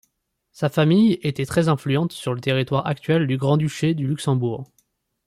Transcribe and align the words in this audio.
Sa 0.51 0.67
famille 0.69 1.19
était 1.21 1.45
très 1.45 1.67
influente 1.69 2.11
sur 2.11 2.33
le 2.33 2.41
territoire 2.41 2.87
actuel 2.87 3.27
du 3.27 3.37
Grand-Duché 3.37 3.93
du 3.93 4.07
Luxembourg. 4.07 4.65